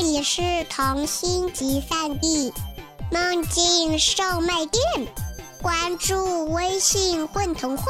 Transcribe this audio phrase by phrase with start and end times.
[0.00, 0.40] 这里是
[0.70, 2.52] 童心集散地
[3.10, 5.08] 梦境售卖店，
[5.60, 7.84] 关注微信“混童话”，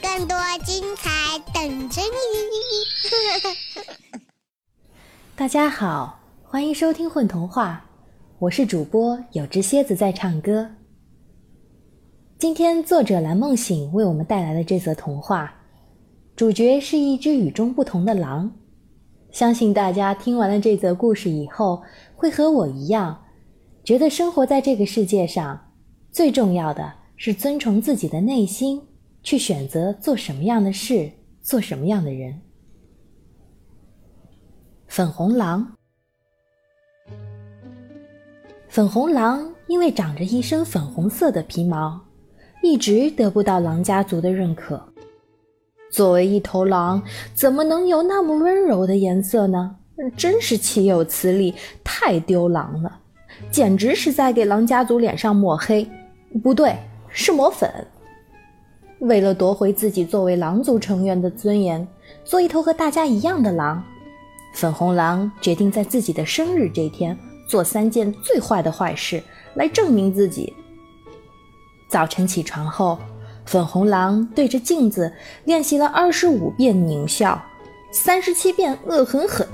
[0.00, 1.10] 更多精彩
[1.52, 3.88] 等着你。
[5.34, 7.84] 大家好，欢迎收听《混童话》，
[8.38, 10.70] 我是主播有只蝎子在唱歌。
[12.38, 15.52] 今天作者蓝梦醒为我们带来的这则童话，
[16.36, 18.52] 主角是一只与众不同的狼。
[19.30, 21.82] 相信大家听完了这则故事以后，
[22.16, 23.22] 会和我一样，
[23.84, 25.72] 觉得生活在这个世界上，
[26.10, 28.82] 最重要的是遵从自己的内心，
[29.22, 32.40] 去选择做什么样的事，做什么样的人。
[34.88, 35.76] 粉红狼，
[38.68, 42.00] 粉红狼因为长着一身粉红色的皮毛。
[42.62, 44.89] 一直得不到狼家族的认可。
[45.90, 47.02] 作为一头狼，
[47.34, 49.76] 怎么能有那么温柔的颜色呢？
[50.16, 51.54] 真是岂有此理，
[51.84, 53.00] 太丢狼了，
[53.50, 55.86] 简直是在给狼家族脸上抹黑。
[56.42, 56.74] 不对，
[57.08, 57.70] 是抹粉。
[59.00, 61.86] 为了夺回自己作为狼族成员的尊严，
[62.24, 63.82] 做一头和大家一样的狼，
[64.54, 69.22] 粉红狼决定在自己的生日这天做三件最坏的坏事，
[69.54, 70.54] 来证明自己。
[71.88, 72.96] 早晨起床后，
[73.50, 75.12] 粉红狼对着镜子
[75.44, 77.44] 练习了二十五遍狞笑，
[77.90, 79.44] 三十七遍恶狠狠，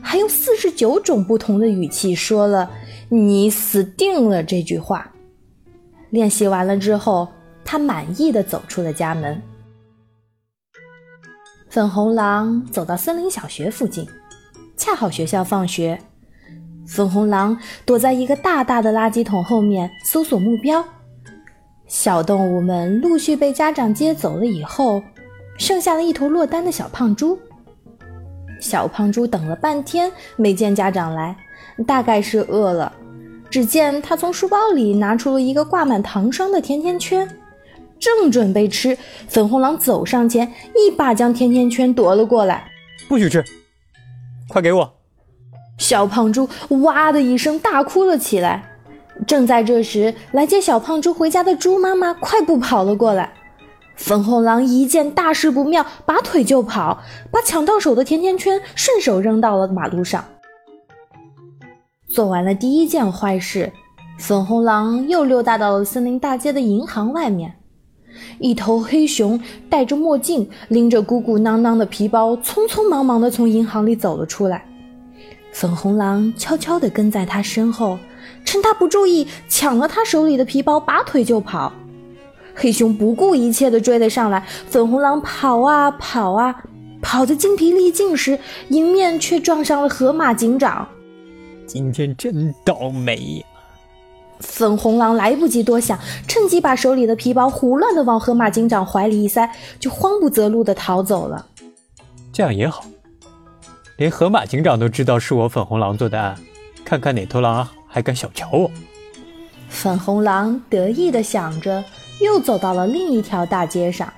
[0.00, 2.70] 还用四十九种不同的语气说了
[3.10, 5.10] “你死定了”这句话。
[6.10, 7.26] 练习完了之后，
[7.64, 9.42] 他满意的走出了家门。
[11.68, 14.06] 粉红狼走到森林小学附近，
[14.76, 15.98] 恰好学校放学，
[16.86, 20.84] 粉红狼躲在一个大大的垃圾桶后面搜索目标。
[21.92, 25.02] 小动物们陆续被家长接走了以后，
[25.58, 27.38] 剩下了一头落单的小胖猪。
[28.58, 31.36] 小胖猪等了半天没见家长来，
[31.86, 32.90] 大概是饿了。
[33.50, 37.28] 只见他从书包里拿出了一个挂满糖霜的甜甜圈，
[37.98, 38.96] 正准备吃，
[39.28, 42.70] 粉红狼走上前，一把将甜甜圈夺了过来。
[43.06, 43.44] 不许吃！
[44.48, 44.94] 快给我！
[45.76, 48.70] 小胖猪哇的一声大哭了起来。
[49.26, 53.32] 正在这时，来接小胖猪回家的猪妈妈快步跑了过来。
[53.94, 60.24] 粉红狼一见大事不妙，拔腿就跑，把抢到手的甜甜圈顺手扔到了马路上。
[62.08, 63.70] 做完了第一件坏事，
[64.18, 67.54] 粉红狼又溜达到了森林大街的银行外面。
[68.38, 69.40] 一头黑熊
[69.70, 74.66] 戴着墨镜，拎着鼓鼓囊囊的皮包，匆匆忙忙地从银行里走了出来。
[75.52, 77.98] 粉红狼悄悄地跟在他身后。
[78.44, 81.72] 趁他不注意，抢了他手里的皮包，拔腿就跑。
[82.54, 84.46] 黑熊不顾一切地追了上来。
[84.68, 86.62] 粉红狼跑啊跑啊，
[87.00, 88.38] 跑得精疲力尽时，
[88.68, 90.86] 迎面却撞上了河马警长。
[91.66, 93.46] 今天真倒霉呀！
[94.40, 101.46] 粉红狼来不及多想，趁机把手里的皮包胡乱地往河马警长怀里一塞，就慌不择路地逃走了。
[102.32, 102.84] 这样也好，
[103.96, 106.36] 连河马警长都知道是我粉红狼做的案，
[106.84, 107.72] 看看哪头狼啊！
[107.92, 108.70] 还敢小瞧我！
[109.68, 111.84] 粉红狼得意地想着，
[112.20, 114.10] 又走到了另一条大街上。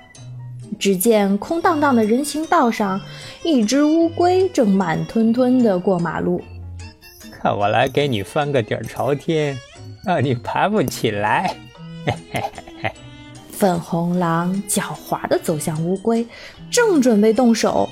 [0.79, 3.01] 只见空荡荡的人行道上，
[3.43, 6.41] 一只乌龟正慢吞吞地过马路。
[7.33, 9.59] 看我来给你翻个底儿朝天，
[10.05, 11.56] 让你爬不起来！
[12.06, 12.93] 嘿嘿嘿嘿。
[13.51, 16.27] 粉红狼狡猾地走向乌龟，
[16.71, 17.89] 正准备动手，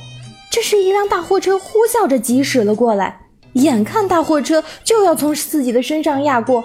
[0.50, 3.20] 这时一辆大货车呼啸着疾驶了过来。
[3.54, 6.64] 眼看大货车就要从自己的身上压过，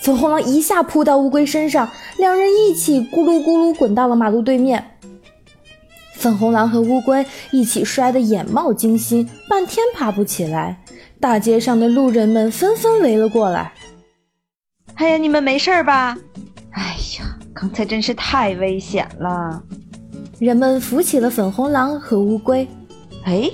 [0.00, 1.88] 粉红狼一下扑到乌龟身上，
[2.18, 4.98] 两人一起咕噜咕噜滚到了马路对面。
[6.14, 10.82] 粉红狼和乌龟一起摔得眼冒金星，半天爬不起来。
[11.20, 13.72] 大街上的路人们纷纷围了过来。
[14.94, 16.16] 哎呀，你们没事吧？
[16.72, 19.62] 哎呀，刚才真是太危险了。
[20.38, 22.68] 人们扶起了粉红狼和乌龟。
[23.24, 23.50] 哎。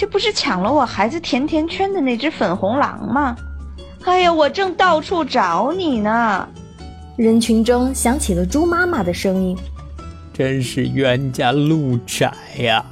[0.00, 3.36] 这不是抢了我孩子甜甜圈的那只粉红狼吗？
[4.06, 6.48] 哎呀，我正到处找你呢！
[7.18, 9.54] 人群中响起了猪妈妈的声音
[10.32, 12.82] ：“真是冤家路窄呀！”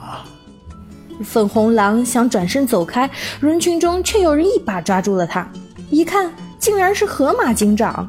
[1.24, 3.08] 粉红狼想转身走开，
[3.40, 5.50] 人群中却有人一把抓住了他。
[5.88, 8.06] 一看，竟然是河马警长！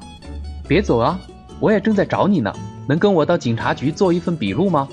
[0.68, 1.18] 别走啊，
[1.62, 2.54] 我也正在找你呢。
[2.86, 4.90] 能跟我到警察局做一份笔录吗？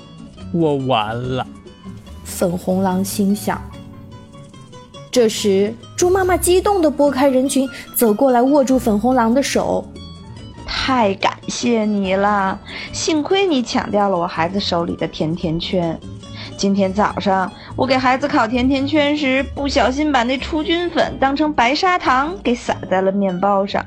[0.53, 1.45] 我完了！
[2.23, 3.61] 粉红狼心想。
[5.17, 9.83] 这时，猪妈妈激动地拨开人群，走过来握住粉红狼的手。
[10.63, 12.59] 太感谢你了，
[12.93, 15.99] 幸亏你抢掉了我孩子手里的甜甜圈。
[16.55, 23.83] 今天早上我给孩子烤甜甜圈时，不小心把那除菌粉当成白砂糖给撒在了面包上。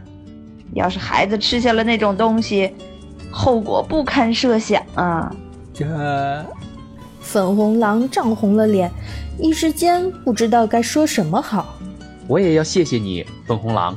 [0.74, 2.74] 要是孩子吃下了那种东西，
[3.30, 5.32] 后果不堪设想啊！
[5.72, 5.86] 这
[7.20, 8.90] 粉红狼涨红了脸，
[9.38, 11.78] 一时间不知道该说什么好。
[12.26, 13.96] 我也要谢谢你，粉红狼。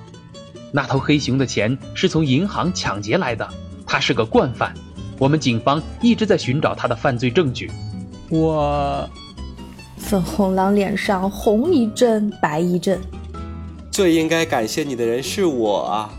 [0.72, 3.48] 那头黑熊的钱是从银行抢劫来的，
[3.86, 4.74] 他是个惯犯。
[5.20, 7.72] 我们警方一直在寻找他的犯罪证据。
[8.30, 9.08] 我
[9.98, 13.00] 粉红狼脸上红一阵白一阵。
[13.92, 16.10] 最应该感谢你的人是我啊！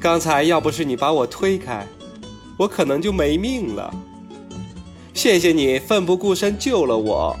[0.00, 1.86] 刚才要不是你把我推开，
[2.56, 3.94] 我可能就没命了。
[5.14, 7.36] 谢谢你奋不顾身救了我。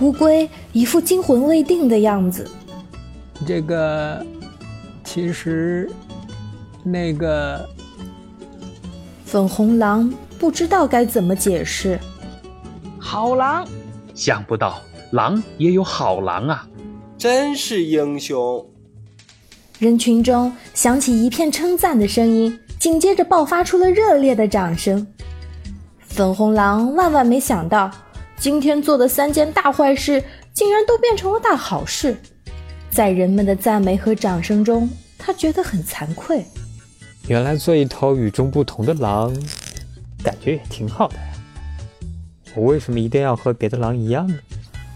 [0.00, 2.50] 乌龟一副惊魂未定的样子。
[3.46, 4.24] 这个
[5.04, 5.90] 其实
[6.82, 7.68] 那个
[9.24, 11.98] 粉红狼不知道该怎么解释。
[12.98, 13.66] 好狼，
[14.14, 14.80] 想不到
[15.12, 16.68] 狼也有好狼啊！
[17.16, 18.66] 真是英雄。
[19.78, 25.06] 人群中响起一片称赞的声音，紧接着爆发出了热烈的掌声。
[26.22, 27.90] 粉红狼万万没想到，
[28.36, 30.22] 今天做的三件大坏事
[30.54, 32.16] 竟然都变成了大好事。
[32.92, 34.88] 在人们的赞美和掌声中，
[35.18, 36.44] 他觉得很惭愧。
[37.26, 39.34] 原来做一头与众不同的狼，
[40.22, 41.22] 感觉也挺好的呀。
[42.54, 44.36] 我为什么一定要和别的狼一样呢？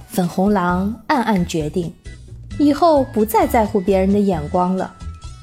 [0.07, 1.93] 粉红狼暗暗决定，
[2.57, 4.95] 以后不再在乎别人的眼光了。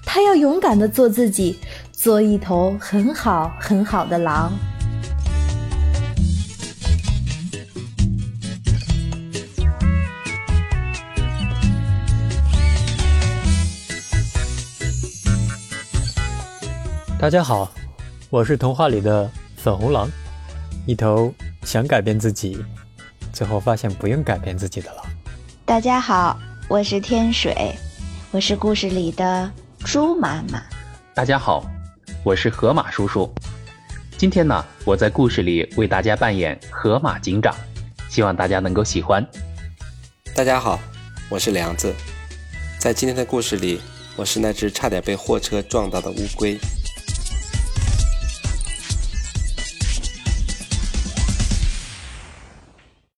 [0.05, 1.59] 他要勇敢地做自己，
[1.91, 4.49] 做一头很好很好的狼。
[17.23, 17.71] 大家好，
[18.29, 20.09] 我是童话里的粉红狼，
[20.85, 21.33] 一头
[21.63, 22.61] 想改变自己，
[23.31, 25.05] 最后发现不用改变自己的狼。
[25.63, 26.37] 大家好，
[26.67, 27.73] 我是天水，
[28.31, 29.49] 我是故事里的
[29.85, 30.61] 猪妈妈。
[31.15, 31.65] 大家好，
[32.25, 33.33] 我是河马叔叔。
[34.17, 37.55] 今天呢，我在故事里为大家扮演河马警长，
[38.09, 39.25] 希望大家能够喜欢。
[40.35, 40.77] 大家好，
[41.29, 41.95] 我是梁子，
[42.77, 43.79] 在今天的故事里，
[44.17, 46.59] 我是那只差点被货车撞到的乌龟。